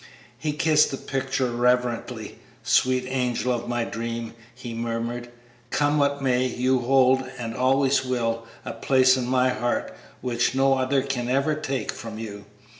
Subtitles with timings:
[0.35, 2.39] He kissed the picture reverently.
[2.63, 5.29] "Sweet angel of my dream!" he murmured;
[5.69, 10.73] "come what may, you hold, and always will, a place in my heart which no
[10.73, 12.45] other can ever take from you.